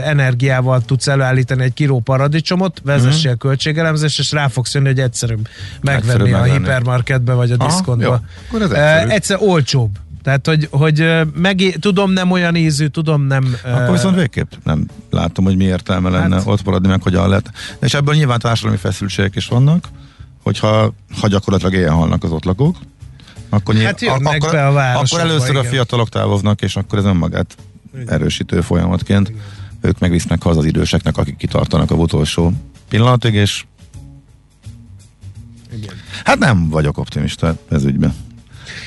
[0.07, 3.37] energiával tudsz előállítani egy kiló paradicsomot, vezessél uh-huh.
[3.37, 5.47] költségelemzés, és rá fogsz jönni, hogy egyszerűbb
[5.81, 6.57] megvenni egyszerűbb a megvenni.
[6.57, 8.21] hipermarketbe vagy a Aha, diszkontba.
[8.51, 9.89] Jó, uh, egyszer olcsóbb.
[10.29, 13.55] Tehát, hogy, hogy meg, tudom nem olyan ízű, tudom nem...
[13.63, 17.51] Akkor viszont végképp nem látom, hogy mi értelme lenne hát, ott maradni, meg hogyan lehet.
[17.81, 19.87] És ebből nyilván társadalmi feszültségek is vannak,
[20.43, 22.77] hogyha ha gyakorlatilag éjjel halnak az ott lakók,
[23.49, 25.71] Akkor, Hát jönnek akkor, be a akkor először a igen.
[25.71, 27.55] fiatalok távoznak, és akkor ez önmagát
[28.05, 29.31] erősítő folyamatként.
[29.81, 32.53] Ők megvisznek haza az időseknek, akik kitartanak a utolsó
[32.89, 33.63] pillanatig, és
[35.73, 35.93] Igen.
[36.23, 38.13] hát nem vagyok optimista ez ügyben.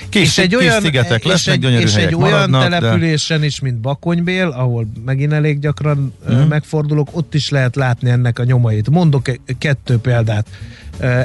[0.08, 3.44] Kis, és egy olyan, szigetek és lesznek, egy, gyönyörű és egy olyan maradnak, de településen
[3.44, 6.34] is, mint Bakonybél, ahol megint elég gyakran mm.
[6.34, 8.90] megfordulok, ott is lehet látni ennek a nyomait.
[8.90, 10.46] Mondok kettő példát.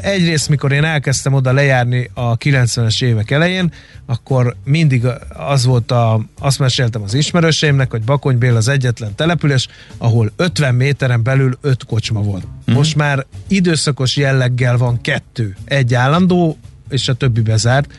[0.02, 3.72] Egyrészt, mikor én elkezdtem oda lejárni a 90-es évek elején,
[4.06, 9.67] akkor mindig az volt a, azt meséltem az ismerőseimnek, hogy Bakonybél az egyetlen település,
[9.98, 12.48] ahol 50 méteren belül 5 kocsma volt.
[12.65, 12.78] Mhm.
[12.78, 15.56] Most már időszakos jelleggel van kettő.
[15.65, 16.58] Egy állandó,
[16.89, 17.93] és a többi bezárt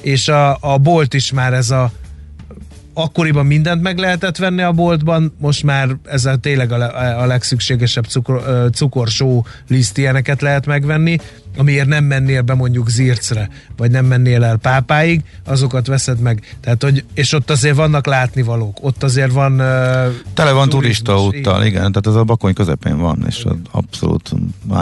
[0.00, 1.90] és a, a bolt is már ez a
[2.94, 8.70] akkoriban mindent meg lehetett venni a boltban, most már ezzel tényleg a, a legszükségesebb cukor,
[8.72, 11.18] cukorsó liszt ilyeneket lehet megvenni,
[11.56, 16.56] amiért nem mennél be mondjuk Zircre, vagy nem mennél el Pápáig, azokat veszed meg.
[16.60, 19.58] Tehát, hogy, és ott azért vannak látnivalók, ott azért van uh,
[20.34, 24.30] tele van turista úttal, igen, tehát ez a bakony közepén van, és az abszolút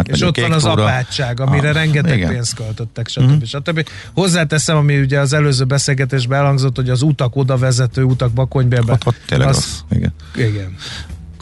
[0.05, 0.83] És ott van az tóra.
[0.83, 2.33] apátság, amire Ah, rengeteg igen.
[2.33, 3.23] pénzt költöttek, stb.
[3.23, 3.43] Mm-hmm.
[3.43, 3.89] stb.
[4.15, 8.93] Hozzáteszem, ami ugye az előző beszélgetésben elhangzott, hogy az utak oda vezető utak Bakonybélbe.
[8.93, 10.13] Ott, ott tényleg az, rossz, igen.
[10.37, 10.75] Igen.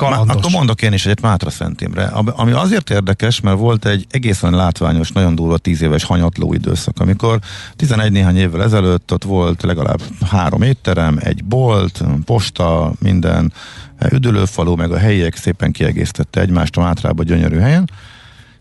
[0.01, 0.37] Má, Kalandos.
[0.37, 4.53] akkor mondok én is egyet Mátra Szentimre, ami ami azért érdekes, mert volt egy egészen
[4.53, 7.39] látványos, nagyon durva tíz éves hanyatló időszak, amikor
[7.77, 13.53] 11 néhány évvel ezelőtt ott volt legalább három étterem, egy bolt, posta, minden
[14.11, 17.91] üdülőfalú, meg a helyiek szépen kiegészítette egymást a Mátrába gyönyörű helyen,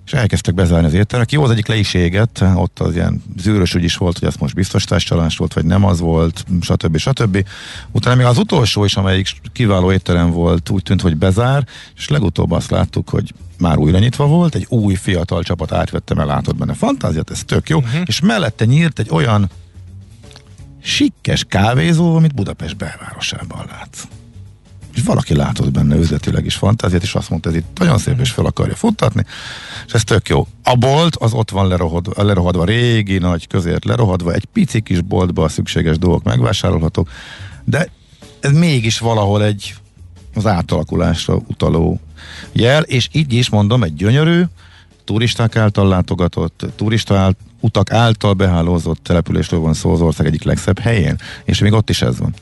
[0.05, 1.31] és elkezdtek bezárni az éttermek.
[1.31, 4.35] Jó, az egyik le is égett, ott az ilyen zűrös ügy is volt, hogy ez
[4.35, 6.97] most biztosításcsalás volt, vagy nem az volt, stb.
[6.97, 7.47] stb.
[7.91, 12.51] Utána még az utolsó is, amelyik kiváló étterem volt, úgy tűnt, hogy bezár, és legutóbb
[12.51, 16.73] azt láttuk, hogy már újra nyitva volt, egy új fiatal csapat átvette, mert látott benne
[16.73, 18.01] fantáziát, ez tök jó, uh-huh.
[18.05, 19.49] és mellette nyírt egy olyan
[20.81, 24.03] sikkes kávézó, amit Budapest belvárosában látsz
[24.95, 28.31] és valaki látott benne üzletileg is fantáziát, és azt mondta, ez itt nagyon szép, és
[28.31, 29.25] fel akarja futtatni,
[29.85, 30.47] és ez tök jó.
[30.63, 35.43] A bolt az ott van lerohadva, lerohadva régi, nagy közért lerohadva, egy pici kis boltba
[35.43, 37.09] a szükséges dolgok megvásárolhatók,
[37.63, 37.89] de
[38.39, 39.75] ez mégis valahol egy
[40.35, 41.99] az átalakulásra utaló
[42.51, 44.41] jel, és így is mondom, egy gyönyörű,
[45.03, 50.79] turisták által látogatott, turista ált, utak által behálózott településről van szó az ország egyik legszebb
[50.79, 52.33] helyén, és még ott is ez van.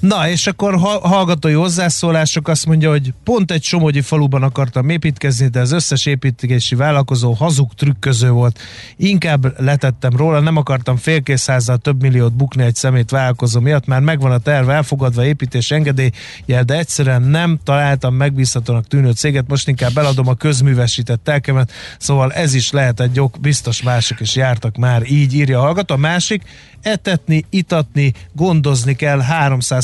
[0.00, 5.46] Na, és akkor ha- hallgatói hozzászólások azt mondja, hogy pont egy somogyi faluban akartam építkezni,
[5.46, 8.58] de az összes építkezési vállalkozó hazug trükköző volt.
[8.96, 14.00] Inkább letettem róla, nem akartam félkész házzal több milliót bukni egy szemét vállalkozó miatt, már
[14.00, 19.98] megvan a terv elfogadva építés engedélyjel, de egyszerűen nem találtam megbízhatónak tűnő céget, most inkább
[19.98, 25.02] eladom a közművesített telkemet, szóval ez is lehet egy ok, biztos mások is jártak már,
[25.10, 25.94] így írja a hallgató.
[25.94, 26.42] A másik,
[26.82, 29.20] etetni, itatni, gondozni kell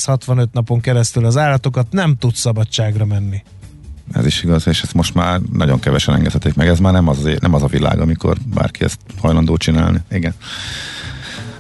[0.07, 3.42] 365 napon keresztül az állatokat, nem tud szabadságra menni.
[4.12, 6.69] Ez is igaz, és ezt most már nagyon kevesen engedhetik meg.
[6.69, 10.03] Ez már nem az, nem az a világ, amikor bárki ezt hajlandó csinálni.
[10.11, 10.35] Igen.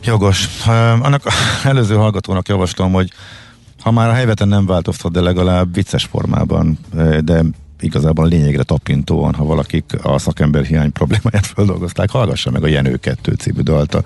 [0.04, 0.66] Jogos.
[1.00, 1.22] Annak
[1.64, 3.10] előző hallgatónak javaslom, hogy
[3.80, 6.78] ha már a helyveten nem változtat, de legalább vicces formában,
[7.20, 7.42] de
[7.80, 13.32] igazából lényegre tapintóan, ha valakik a szakember hiány problémáját feldolgozták, hallgassa meg a Jenő 2
[13.32, 14.02] című dalt a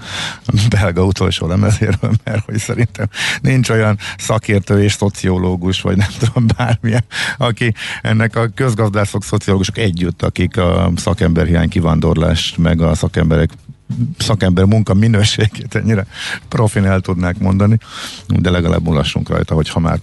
[0.68, 3.06] belga utolsó lemezéről, mert hogy szerintem
[3.40, 7.04] nincs olyan szakértő és szociológus, vagy nem tudom, bármilyen,
[7.38, 13.50] aki ennek a közgazdászok, szociológusok együtt, akik a szakember hiány kivándorlást, meg a szakemberek
[14.18, 16.06] szakember munka minőségét ennyire
[16.48, 17.78] profin el tudnák mondani,
[18.26, 19.98] de legalább mulassunk rajta, hogy ha már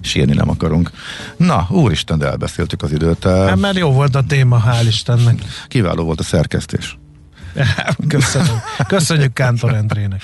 [0.00, 0.90] sírni nem akarunk.
[1.36, 3.24] Na, úristen, de elbeszéltük az időt.
[3.24, 5.42] Hát, mert jó volt a téma, hál' Istennek.
[5.68, 6.98] Kiváló volt a szerkesztés.
[8.08, 8.62] Köszönjük.
[8.86, 10.22] Köszönjük Kántor Endrének.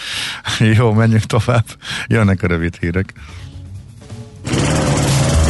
[0.77, 1.65] Jó, menjünk tovább.
[2.07, 3.15] Jönnek a rövid hírek.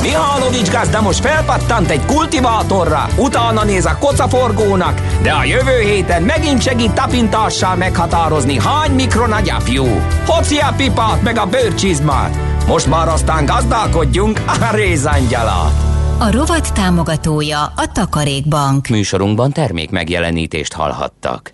[0.03, 6.63] Mihálovics gazda most felpattant egy kultivátorra, utána néz a kocaforgónak, de a jövő héten megint
[6.63, 9.85] segít tapintással meghatározni, hány mikron a gyapjú.
[10.27, 12.54] Hoci a pipát meg a bőrcsizmát.
[12.67, 15.73] Most már aztán gazdálkodjunk a rézangyalat.
[16.19, 18.89] A rovat támogatója a Takarékbank.
[18.89, 21.53] Műsorunkban termék megjelenítést hallhattak.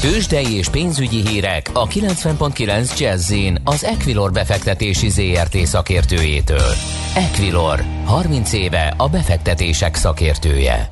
[0.00, 6.72] Tőzsdei és pénzügyi hírek a 90.9 Jazzin az Equilor befektetési ZRT szakértőjétől.
[7.14, 10.90] Equilor, 30 éve a befektetések szakértője.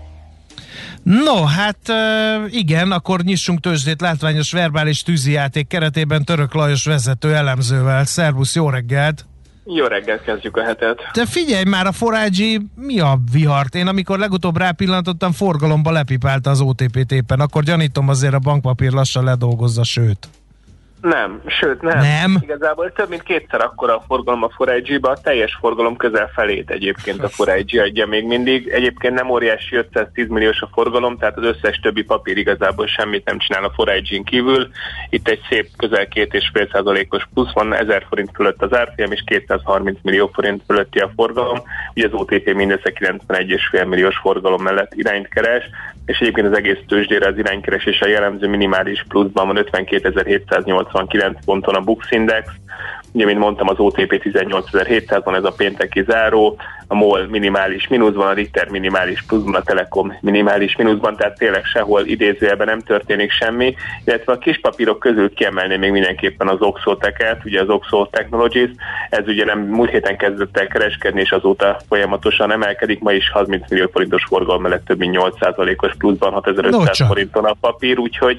[1.03, 1.79] No, hát
[2.49, 8.05] igen, akkor nyissunk tőzsdét látványos verbális tűzijáték keretében Török Lajos vezető elemzővel.
[8.05, 9.27] Szervusz, jó reggelt!
[9.69, 10.99] Jó reggelt kezdjük a hetet.
[11.13, 13.75] Te figyelj már, a forágyi mi a vihart?
[13.75, 19.25] Én amikor legutóbb rápillantottam, forgalomba lepipálta az OTP-t éppen, akkor gyanítom azért a bankpapír lassan
[19.25, 20.29] ledolgozza, sőt.
[21.01, 21.99] Nem, sőt nem.
[21.99, 22.39] Nem?
[22.41, 27.23] Igazából több mint kétszer akkora a forgalom a 4 a teljes forgalom közel felét egyébként
[27.23, 28.69] a 4 adja még mindig.
[28.69, 33.39] Egyébként nem óriási 510 milliós a forgalom, tehát az összes többi papír igazából semmit nem
[33.39, 34.69] csinál a 4 kívül.
[35.11, 39.99] Itt egy szép közel 2,5 százalékos plusz van, 1000 forint fölött az árfolyam és 230
[40.03, 41.63] millió forint fölötti a forgalom.
[41.95, 45.65] Ugye az OTP mindössze 91,5 milliós forgalom mellett irányt keres,
[46.07, 49.57] és egyébként az egész tőzsdére az iránykeresés a jellemző minimális pluszban van
[50.93, 52.49] 52.789 ponton a Bux Index,
[53.17, 58.27] Ugye, mint mondtam, az OTP 18700 van ez a pénteki záró, a MOL minimális mínuszban,
[58.27, 63.75] a Richter minimális pluszban, a Telekom minimális mínuszban, tehát tényleg sehol idézőjelben nem történik semmi,
[64.05, 68.71] illetve a kis papírok közül kiemelném még mindenképpen az Oxoteket, ugye az Oxo Technologies,
[69.11, 73.71] ez ugye nem múlt héten kezdett el kereskedni, és azóta folyamatosan emelkedik, ma is 30
[73.71, 78.39] millió forintos forgalom mellett több mint 8%-os pluszban 6500 forinton a papír, úgyhogy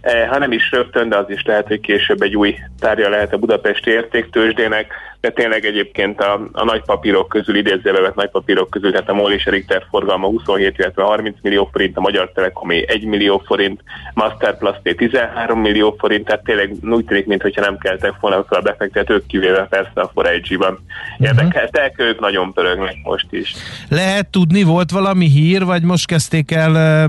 [0.00, 3.32] eh, ha nem is rögtön, de az is lehet, hogy később egy új tárja lehet
[3.32, 8.70] a budapesti értéktősdének, de tényleg egyébként a, a nagy papírok közül, idézőbe vett nagy papírok
[8.70, 12.30] közül, tehát a MOL és a Richter forgalma 27, illetve 30 millió forint, a Magyar
[12.34, 13.80] Telekomé 1 millió forint,
[14.14, 19.26] Masterplast 13 millió forint, tehát tényleg úgy tűnik, mintha nem keltek volna fel a befektetők,
[19.26, 20.78] kivéve persze a 4G-ban.
[21.18, 21.24] Mhm.
[21.24, 22.06] Érdekeltek, uh-huh.
[22.06, 23.54] ők nagyon pörögnek most is.
[23.88, 27.08] Lehet tudni, volt valami hír, vagy most kezdték el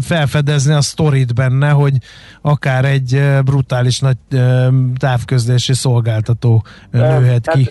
[0.00, 1.94] felfedezni a sztorit benne, hogy
[2.42, 4.16] akár egy brutális nagy
[4.98, 7.68] távközlési szolgáltató nőhet ki he,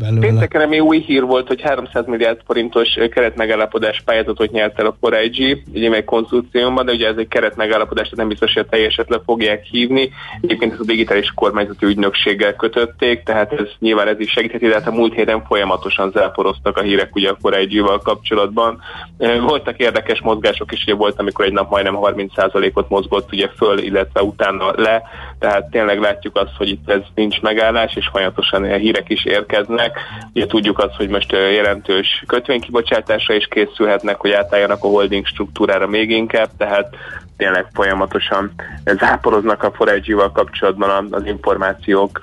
[0.00, 0.20] belőle.
[0.20, 5.58] Pénteken ami új hír volt, hogy 300 milliárd forintos keretmegállapodás pályázatot nyert el a 4G,
[5.74, 9.20] ugye még konzultációban, de ugye ez egy keretmegállapodás, tehát nem biztos, hogy a teljeset le
[9.24, 10.10] fogják hívni.
[10.40, 14.86] Egyébként ezt a digitális kormányzati ügynökséggel kötötték, tehát ez nyilván ez is segítheti, de hát
[14.86, 18.80] a múlt héten folyamatosan záporoztak a hírek ugye a 4G-val kapcsolatban.
[19.18, 24.22] Voltak érdekes mozgások is, ugye volt, amikor egy nap majdnem 30%-ot mozgott ugye föl, illetve
[24.22, 25.02] utána le,
[25.38, 29.89] tehát tényleg látjuk azt, hogy itt ez nincs megállás, és folyamatosan ilyen hírek is érkeznek.
[30.34, 36.10] Ugye tudjuk azt, hogy most jelentős kötvénykibocsátásra is készülhetnek, hogy átálljanak a holding struktúrára még
[36.10, 36.94] inkább, tehát
[37.36, 38.52] tényleg folyamatosan
[38.84, 42.22] záporoznak a foregy kapcsolatban az információk.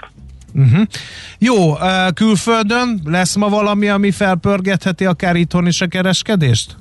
[0.53, 0.81] Uh-huh.
[1.37, 1.73] Jó,
[2.13, 6.75] külföldön lesz ma valami, ami felpörgetheti akár itthon is a kereskedést?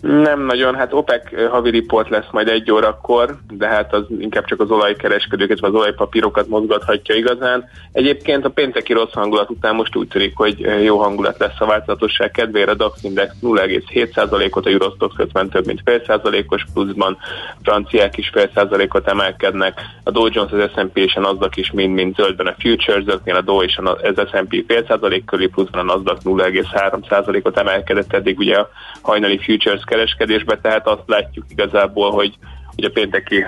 [0.00, 4.60] Nem nagyon, hát OPEC havi report lesz majd egy órakor, de hát az inkább csak
[4.60, 7.64] az olajkereskedőket, vagy az olajpapírokat mozgathatja igazán.
[7.92, 12.30] Egyébként a pénteki rossz hangulat után most úgy tűnik, hogy jó hangulat lesz a változatosság
[12.30, 12.70] kedvére.
[12.70, 17.16] A DAX Index 0,7%-ot, a Eurostox 50 több mint fél százalékos pluszban,
[17.62, 22.14] franciák is fél százalékot emelkednek, a Dow Jones, az S&P és a Nasdaq is mind-mind
[22.14, 27.08] zöldben a futures a Dow és az S&P fél százalék körül, pluszban a Nasdaq 0,3
[27.08, 28.70] százalékot emelkedett, eddig ugye a
[29.02, 32.34] hajnali futures kereskedésbe, tehát azt látjuk igazából, hogy,
[32.74, 33.44] hogy a pénteki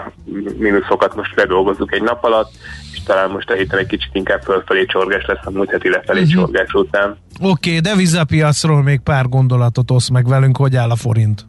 [0.58, 2.50] mínuszokat most ledolgozzuk egy nap alatt,
[2.92, 6.20] és talán most a héten egy kicsit inkább fölfelé csorgás lesz a múlt heti lefelé
[6.20, 6.34] uh-huh.
[6.34, 7.16] csorgás után.
[7.42, 11.48] Oké, okay, vizapiacról még pár gondolatot osz meg velünk, hogy áll a forint?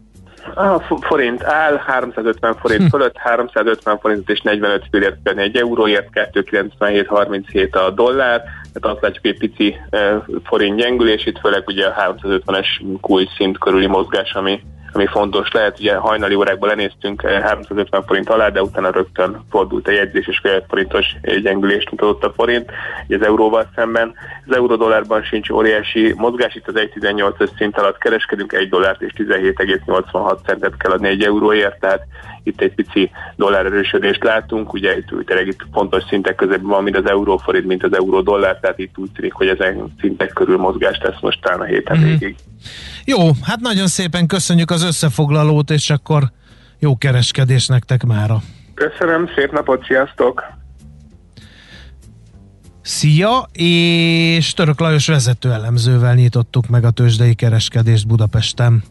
[0.55, 2.87] A forint áll, 350 forint hm.
[2.87, 8.41] fölött, 350 forint és 45 fillért egy euróért, 297,37 a dollár,
[8.73, 9.75] tehát azt látjuk, hogy egy pici
[10.43, 12.67] forint gyengülés, itt főleg ugye a 350-es
[13.01, 15.79] kulcs szint körüli mozgás, ami ami fontos lehet.
[15.79, 20.39] Ugye hajnali órákban lenéztünk 350 eh, forint alá, de utána rögtön fordult a jegyzés, és
[20.39, 22.71] fél forintos gyengülést mutatott a forint
[23.09, 24.13] az euróval szemben.
[24.47, 30.37] Az euró-dollárban sincs óriási mozgás, itt az 1,18-as szint alatt kereskedünk, 1 dollárt és 17,86
[30.45, 32.01] centet kell adni egy euróért, tehát
[32.43, 36.97] itt egy pici dollár erősödést látunk, ugye itt, tényleg itt fontos szintek közében van, mint
[36.97, 41.21] az euróforint, mint az euró-dollár, tehát itt úgy tűnik, hogy ezen szintek körül mozgás lesz
[41.21, 42.03] most a héten mm.
[42.03, 42.35] végig.
[43.05, 46.31] Jó, hát nagyon szépen köszönjük az összefoglalót, és akkor
[46.79, 48.41] jó kereskedés nektek mára.
[48.73, 50.43] Köszönöm, szép napot, sziasztok!
[52.81, 58.83] Szia, és Török Lajos vezető elemzővel nyitottuk meg a tőzsdei kereskedést Budapesten.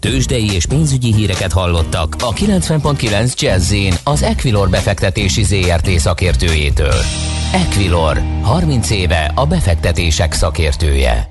[0.00, 6.94] Tőzsdei és pénzügyi híreket hallottak a 90.9 jazz az Equilor befektetési ZRT szakértőjétől.
[7.52, 11.28] Equilor, 30 éve a befektetések szakértője.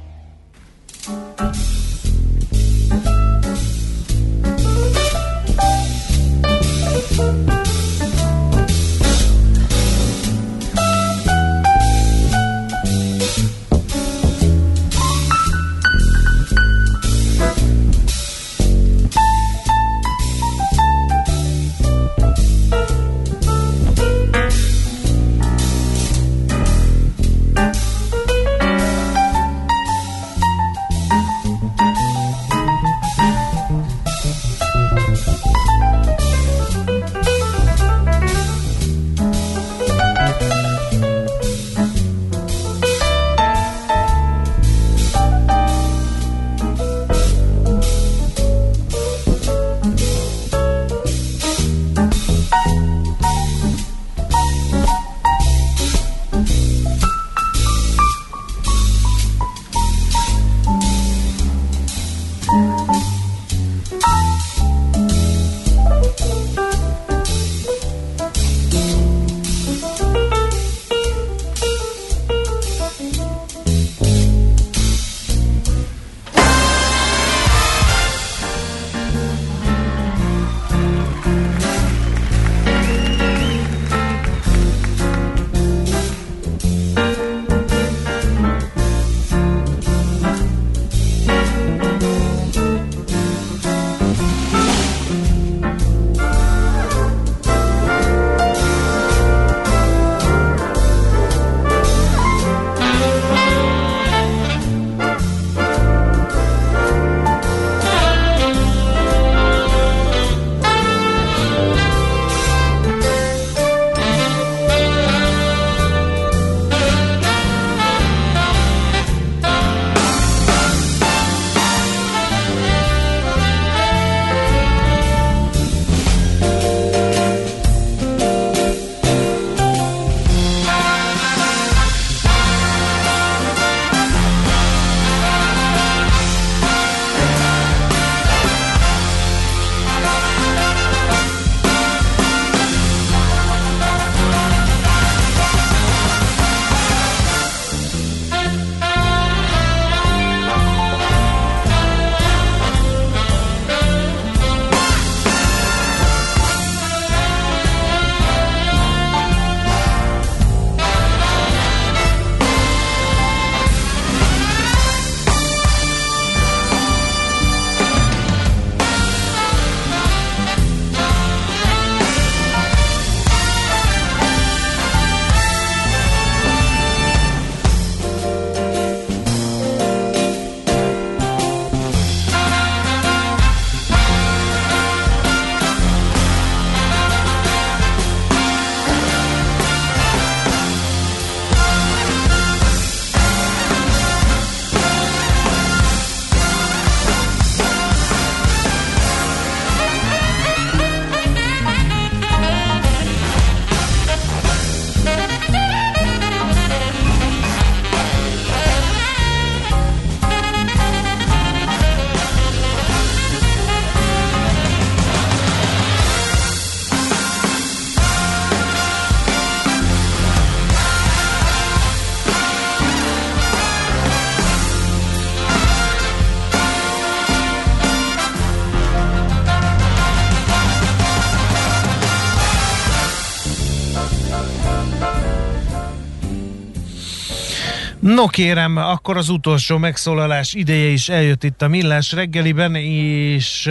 [238.24, 243.70] No kérem, akkor az utolsó megszólalás ideje is eljött itt a Millás reggeliben, és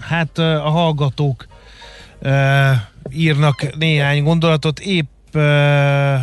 [0.00, 1.46] hát a hallgatók
[3.10, 5.34] írnak néhány gondolatot, épp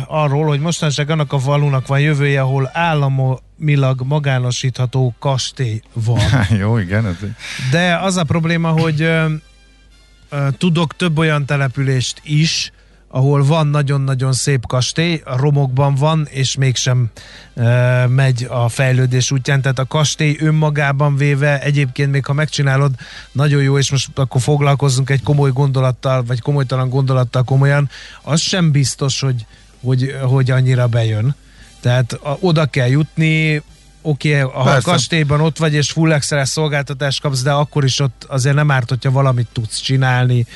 [0.06, 6.46] arról, hogy mostanság annak a falunak van jövője, ahol államilag magánosítható kastély van.
[6.60, 7.06] Jó, igen.
[7.06, 7.16] Ez...
[7.70, 9.10] De az a probléma, hogy
[10.58, 12.72] tudok több olyan települést is,
[13.14, 17.10] ahol van nagyon-nagyon szép kastély, a romokban van, és mégsem
[17.54, 22.92] e, megy a fejlődés útján, tehát a kastély önmagában véve egyébként még ha megcsinálod,
[23.32, 27.88] nagyon jó, és most akkor foglalkozzunk egy komoly gondolattal, vagy komolytalan gondolattal komolyan,
[28.22, 29.46] az sem biztos, hogy,
[29.82, 31.34] hogy, hogy annyira bejön.
[31.80, 33.62] Tehát a, oda kell jutni,
[34.06, 38.24] oké, okay, ha a kastélyban ott vagy, és full szolgáltatást kapsz, de akkor is ott
[38.28, 40.46] azért nem árt, hogyha valamit tudsz csinálni,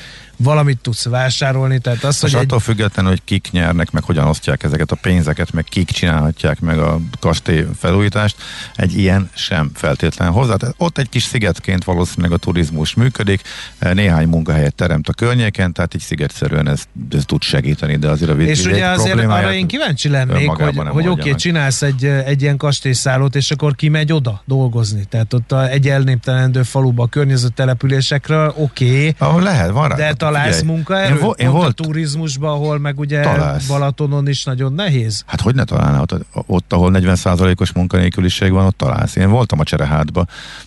[0.43, 1.79] valamit tudsz vásárolni.
[1.79, 2.63] Tehát az, hogy attól egy...
[2.63, 6.99] függetlenül, hogy kik nyernek, meg hogyan osztják ezeket a pénzeket, meg kik csinálhatják meg a
[7.19, 8.35] kastély felújítást,
[8.75, 10.55] egy ilyen sem feltétlenül hozzá.
[10.55, 13.41] Tehát ott egy kis szigetként valószínűleg a turizmus működik,
[13.79, 18.35] néhány munkahelyet teremt a környéken, tehát így szigetszerűen ez, ez tud segíteni, de azért a
[18.35, 22.57] És ugye azért arra én kíváncsi lennék, hogy, hogy oké, okay, csinálsz egy, egy ilyen
[22.57, 25.05] kastélyszállót, és akkor kimegy oda dolgozni.
[25.09, 28.85] Tehát ott a, egy elnéptelenedő faluba, a környező településekről, oké.
[28.85, 29.95] Okay, Ahol lehet, van rá.
[29.95, 31.17] De találsz munkaerőt?
[31.17, 33.67] Én, vo- én volt a turizmusban, ahol meg ugye találsz.
[33.67, 35.23] Balatonon is nagyon nehéz?
[35.25, 36.01] Hát hogy ne találnál?
[36.01, 39.15] Ott, ott ahol 40%-os munkanélküliség van, ott találsz.
[39.15, 40.25] Én voltam a Cserehátba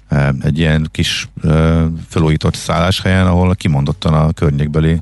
[0.09, 5.01] eh, egy ilyen kis eh, felújított szálláshelyen, ahol kimondottan a környékbeli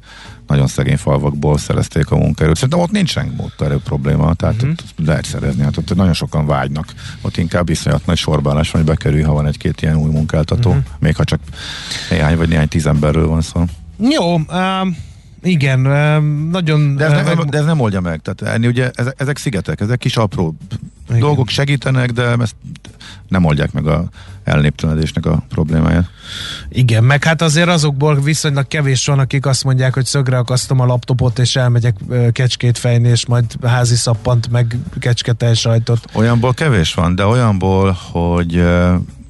[0.50, 2.54] nagyon szegény falvakból szerezték a munkaerőt.
[2.54, 4.70] Szerintem ott nincsen munkaerő probléma, tehát uh-huh.
[4.70, 5.62] ott lehet szerezni.
[5.62, 6.92] Hát ott nagyon sokan vágynak.
[7.20, 10.84] Ott inkább iszonyat nagy sorbálás van, hogy bekerül, ha van egy-két ilyen új munkáltató, uh-huh.
[10.98, 11.40] még ha csak
[12.10, 13.64] néhány vagy néhány tíz emberről van szó.
[13.98, 14.96] Jó, um,
[15.42, 15.80] igen,
[16.50, 16.96] nagyon...
[16.96, 18.20] De ez, nem, de ez nem oldja meg.
[18.22, 20.56] Tehát enni ugye ezek, szigetek, ezek kis apró
[21.08, 21.20] igen.
[21.20, 22.54] dolgok segítenek, de ezt
[23.28, 24.08] nem oldják meg a
[24.44, 26.10] elnéptelenedésnek a problémáját.
[26.68, 30.86] Igen, meg hát azért azokból viszonylag kevés van, akik azt mondják, hogy szögre akasztom a
[30.86, 31.96] laptopot, és elmegyek
[32.32, 36.04] kecskét fejni, és majd házi szappant, meg kecske sajtot.
[36.12, 38.64] Olyanból kevés van, de olyanból, hogy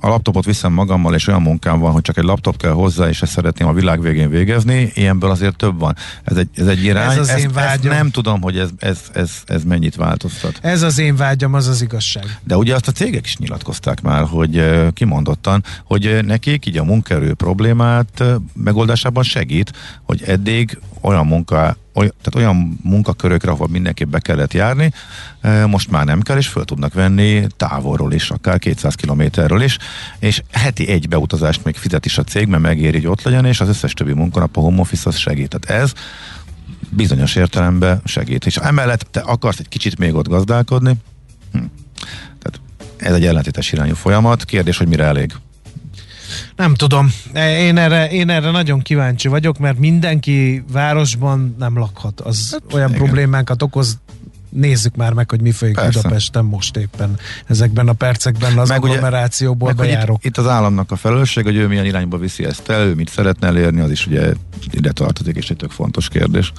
[0.00, 3.22] a laptopot viszem magammal, és olyan munkám van, hogy csak egy laptop kell hozzá, és
[3.22, 5.96] ezt szeretném a világ végén végezni, ilyenből azért több van.
[6.24, 7.10] Ez egy, ez egy irány.
[7.10, 7.92] Ez az ezt, én vágyam.
[7.92, 10.58] Ezt nem tudom, hogy ez, ez, ez, ez mennyit változtat.
[10.62, 12.38] Ez az én vágyam, az az igazság.
[12.44, 17.34] De ugye azt a cégek is nyilatkozták már, hogy kimondottan, hogy nekik így a munkaerő
[17.34, 18.24] problémát
[18.54, 19.72] megoldásában segít,
[20.02, 24.92] hogy eddig olyan munka olyan, tehát olyan munkakörökre, ahol mindenképp be kellett járni,
[25.66, 29.78] most már nem kell, és föl tudnak venni távolról is, akár 200 kilométerről is,
[30.18, 33.60] és heti egy beutazást még fizet is a cég, mert megéri, hogy ott legyen, és
[33.60, 35.58] az összes többi munkanap a home office az segít.
[35.58, 35.92] Tehát ez
[36.90, 38.46] bizonyos értelemben segít.
[38.46, 40.94] És emellett te akarsz egy kicsit még ott gazdálkodni,
[41.52, 41.58] hm.
[42.38, 42.60] tehát
[42.96, 44.44] ez egy ellentétes irányú folyamat.
[44.44, 45.32] Kérdés, hogy mire elég.
[46.56, 47.12] Nem tudom.
[47.34, 52.20] Én erre, én erre nagyon kíváncsi vagyok, mert mindenki városban nem lakhat.
[52.20, 53.00] Az hát, olyan igen.
[53.00, 53.98] problémákat okoz
[54.50, 56.00] nézzük már meg, hogy mi folyik Persze.
[56.00, 60.16] Budapesten most éppen ezekben a percekben az meg agglomerációból ugye, bejárok.
[60.18, 63.08] Itt, itt az államnak a felelősség, hogy ő milyen irányba viszi ezt el, ő mit
[63.08, 64.32] szeretne elérni, az is ugye
[64.70, 66.52] ide tartozik, és egy tök fontos kérdés.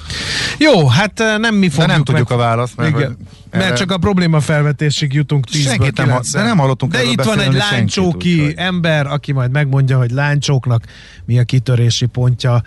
[0.57, 2.37] Jó, hát nem mi fogjuk De nem tudjuk meg...
[2.37, 3.17] a választ, mert, Igen.
[3.49, 3.65] Erre...
[3.65, 7.39] mert csak a probléma felvetésig jutunk 10 Senkit nem, de nem hallottunk De itt van
[7.39, 10.83] egy láncsóki senkit, ember, aki majd megmondja, hogy láncsóknak
[11.25, 12.63] mi a kitörési pontja,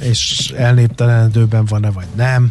[0.00, 2.50] és elnéptelenedőben van-e vagy nem.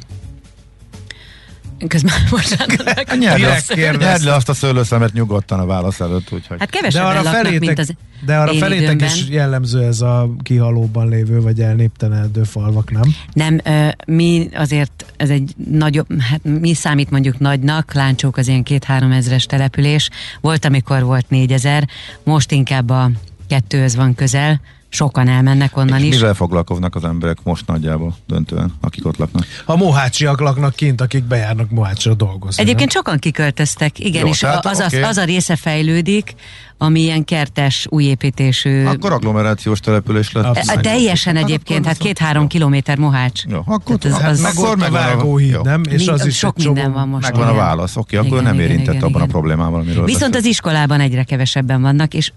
[1.87, 3.17] Közben bocsánat.
[3.75, 6.57] Nyerd le azt a szőlőszemet nyugodtan a válasz előtt, úgyhogy.
[6.59, 7.93] Hát kevesebben de arra laknak, felétek, mint az
[8.25, 13.15] De arra felétek is jellemző ez a kihalóban lévő, vagy elnéptelenedő falvak, nem?
[13.33, 13.61] Nem,
[14.07, 19.45] mi azért, ez egy nagyobb, hát mi számít mondjuk nagynak, Láncsók az ilyen két-három ezres
[19.45, 20.09] település,
[20.41, 21.87] volt, amikor volt négyezer,
[22.23, 23.11] most inkább a
[23.47, 26.15] kettőhöz van közel, sokan elmennek onnan és is.
[26.15, 29.45] mivel foglalkoznak az emberek most nagyjából döntően, akik ott laknak?
[29.65, 32.63] A mohácsiak laknak kint, akik bejárnak Mohácsra dolgozni.
[32.63, 33.03] Egyébként nem?
[33.03, 35.01] sokan kiköltöztek, igen, Jó, és tehát, az, okay.
[35.01, 36.35] az, az a része fejlődik,
[36.81, 38.85] ami ilyen kertes, újépítésű.
[38.85, 40.45] Akkor agglomerációs település lett.
[40.45, 43.43] A, teljesen hát egyébként, hát két-három kilométer Mohács.
[43.45, 45.83] Jó, akkor az, az, az, meg ott a vágóhíd, nem?
[45.89, 47.31] És az is sok minden van most.
[47.31, 49.27] Megvan a válasz, oké, okay, akkor igen, nem érintett igen, abban igen.
[49.27, 50.39] a problémával, amiről Viszont beszél.
[50.39, 52.31] az iskolában egyre kevesebben vannak, és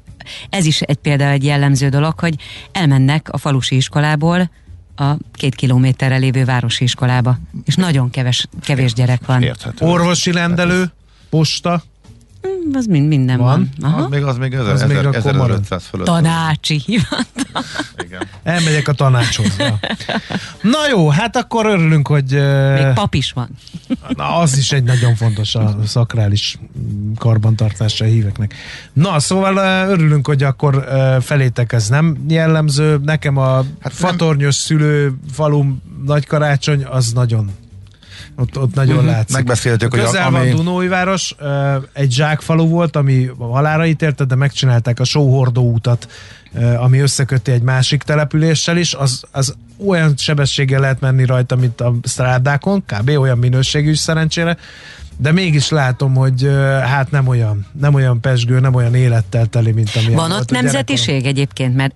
[0.51, 2.35] ez is egy például egy jellemző dolog, hogy
[2.73, 4.51] elmennek a falusi iskolából
[4.97, 9.43] a két kilométerre lévő városi iskolába, és nagyon keves, kevés gyerek van.
[9.43, 9.87] Érthető.
[9.87, 10.93] Orvosi rendelő,
[11.31, 11.83] posta,
[12.73, 13.71] az mind, minden van.
[13.79, 13.91] van.
[13.91, 14.03] Aha.
[14.03, 16.07] Az még, az még, ezer, az ezer, még 1500 fölött.
[16.07, 17.63] Tanácsi hivatal.
[18.05, 18.27] Igen.
[18.43, 19.57] Elmegyek a tanácshoz.
[19.59, 19.79] Ja.
[20.63, 22.31] Na jó, hát akkor örülünk, hogy...
[22.75, 23.49] Még pap is van.
[24.17, 26.59] Na, az is egy nagyon fontos a szakrális
[27.19, 28.55] karbantartásra híveknek.
[28.93, 29.57] Na, szóval
[29.89, 30.89] örülünk, hogy akkor
[31.21, 33.01] felétek ez nem jellemző.
[33.05, 37.51] Nekem a hát fatornyos szülő falum nagy karácsony az nagyon
[38.37, 39.11] ott, ott nagyon uh-huh.
[39.11, 39.37] látszik.
[39.37, 40.37] Megbeszéltük, hogy Közel ami...
[40.37, 41.35] van Dunóiváros,
[41.93, 46.09] egy zsákfalu volt, ami halára ítélte, de megcsinálták a sóhordó útat,
[46.77, 49.55] ami összeköti egy másik településsel is, az, az
[49.87, 53.09] olyan sebességgel lehet menni rajta, mint a strádákon, kb.
[53.09, 54.57] olyan minőségű is szerencsére,
[55.17, 56.49] de mégis látom, hogy
[56.85, 61.27] hát nem olyan, nem olyan pesgő, nem olyan élettel teli, mint ami Van ott nemzetiség
[61.27, 61.95] egyébként, mert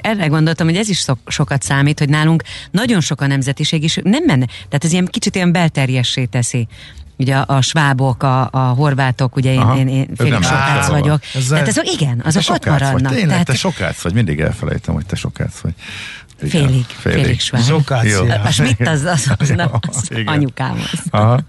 [0.00, 4.24] erre gondoltam, hogy ez is sokat számít, hogy nálunk nagyon sok a nemzetiség, és nem
[4.24, 6.68] menne, tehát ez ilyen kicsit ilyen belterjessé teszi
[7.20, 11.20] ugye a, a svábok, a, a horvátok, ugye én, én, én félig sokác vagyok.
[11.34, 13.02] Ez Tehát azok igen, azok ott maradnak.
[13.02, 13.12] Vagy.
[13.12, 13.46] Tényleg, Tehát...
[13.46, 15.74] te sokác vagy, mindig elfelejtem, hogy te sokác vagy.
[16.42, 17.62] Igen, félig, félig, félig sváb.
[17.62, 21.00] Sokác, A Schmidt az, az, az, az, az anyukám az.
[21.10, 21.40] Aha.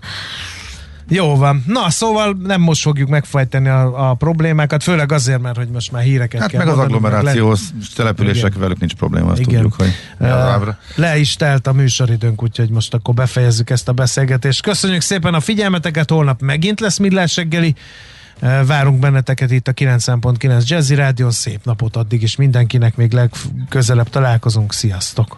[1.13, 1.63] Jó van.
[1.67, 6.03] Na, szóval nem most fogjuk megfejteni a, a problémákat, főleg azért, mert hogy most már
[6.03, 7.85] híreket hát kell meg az agglomerációs le...
[7.95, 8.59] települések Igen.
[8.59, 9.53] velük nincs probléma, azt Igen.
[9.53, 14.61] tudjuk, hogy uh, le is telt a műsoridőnk, úgyhogy most akkor befejezzük ezt a beszélgetést.
[14.61, 17.75] Köszönjük szépen a figyelmeteket, holnap megint lesz Millás reggeli.
[18.65, 21.29] Várunk benneteket itt a 9.9 Jazzy Rádió.
[21.29, 24.73] Szép napot addig is mindenkinek, még legközelebb találkozunk.
[24.73, 25.37] Sziasztok!